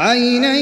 عينا 0.00 0.56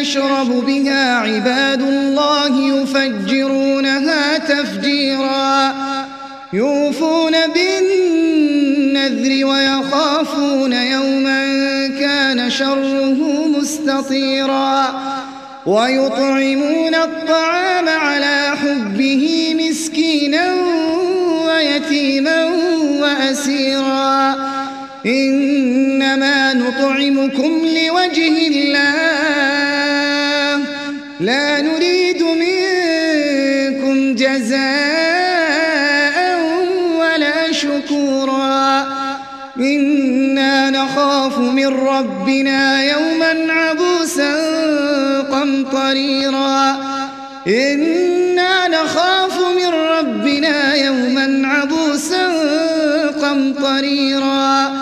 يشرب 0.00 0.66
بها 0.66 1.16
عباد 1.16 1.82
الله 1.82 2.82
يفجرونها 2.82 4.38
تفجيرا 4.38 5.74
يوفون 6.52 7.32
بالنذر 7.54 9.46
ويخافون 9.46 10.72
يوما 10.72 11.46
كان 12.00 12.50
شره 12.50 13.46
مستطيرا 13.58 14.94
ويطعمون 15.66 16.94
الطعام 16.94 17.88
على 17.88 18.52
حبه 18.62 19.54
مسكينا 19.58 20.54
ويتيما 21.46 22.44
وأسيرا 23.00 24.36
نطعمكم 26.54 27.52
لوجه 27.64 28.48
الله. 28.48 28.92
لا 31.20 31.60
نريد 31.60 32.22
منكم 32.22 34.14
جزاء 34.14 34.56
ولا 37.00 37.52
شكورا. 37.52 38.86
إنا 39.56 40.70
نخاف 40.70 41.38
من 41.38 41.66
ربنا 41.66 42.82
يوما 42.82 43.52
عبوسا 43.52 44.32
قمطريرا. 45.30 46.76
إنا 47.46 48.68
نخاف 48.68 49.40
من 49.40 49.66
ربنا 49.68 50.74
يوما 50.74 51.48
عبوسا 51.48 52.26
قمطريرا. 53.22 54.81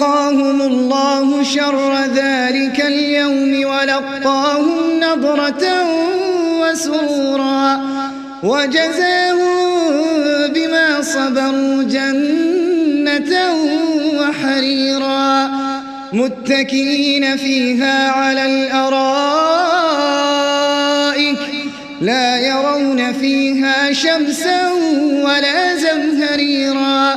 فوقاهم 0.00 0.62
الله 0.62 1.42
شر 1.42 2.04
ذلك 2.14 2.80
اليوم 2.86 3.70
ولقاهم 3.70 5.00
نضرة 5.00 5.64
وسرورا 6.60 7.80
وجزاهم 8.42 9.60
بما 10.54 11.02
صبروا 11.02 11.82
جنة 11.82 13.54
وحريرا 14.14 15.50
متكئين 16.12 17.36
فيها 17.36 18.10
على 18.10 18.46
الأرائك 18.46 19.00
لا 22.00 22.38
يرون 22.38 23.12
فيها 23.12 23.92
شمسا 23.92 24.70
ولا 25.24 25.76
زمهريرا 25.76 27.16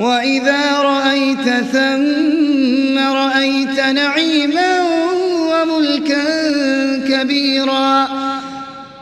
وإذا 0.00 0.72
رأيت 0.82 1.48
ثم 1.72 2.98
رأيت 2.98 3.80
نعيما 3.80 4.80
وملكا 5.50 6.24
كبيرا 7.08 8.08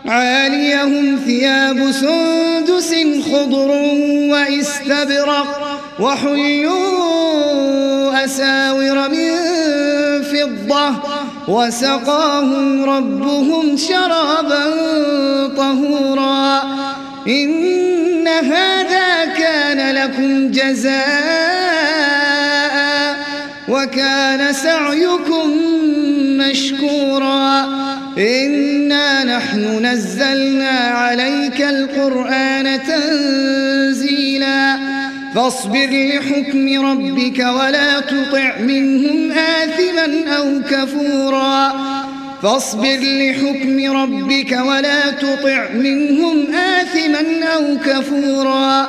عاليهم 0.07 1.17
ثياب 1.27 1.91
سندس 1.91 2.95
خضر 3.33 3.71
واستبرق 4.31 5.79
وحلوا 6.01 6.89
أساور 8.25 9.09
من 9.09 9.33
فضة 10.23 10.95
وسقاهم 11.49 12.85
ربهم 12.85 13.77
شرابا 13.77 14.65
طهورا 15.57 16.63
إن 17.29 18.29
هذا 18.29 18.98
لكم 20.05 20.51
جزاء 20.51 20.99
وكان 23.69 24.53
سعيكم 24.53 25.51
مشكورا. 26.39 27.65
إنا 28.19 29.25
نحن 29.25 29.87
نزلنا 29.87 30.79
عليك 30.79 31.61
القرآن 31.61 32.81
تنزيلا. 32.89 34.79
فاصبر 35.35 35.89
لحكم 35.91 36.87
ربك 36.87 37.39
ولا 37.39 38.01
تطع 38.01 38.59
منهم 38.61 39.33
آثما 39.33 40.37
أو 40.37 40.61
كفورا. 40.71 41.73
فاصبر 42.43 42.99
لحكم 43.03 43.97
ربك 43.97 44.53
ولا 44.67 45.11
تطع 45.11 45.69
منهم 45.75 46.47
آثما 46.55 47.45
أو 47.55 47.79
كفورا. 47.87 48.89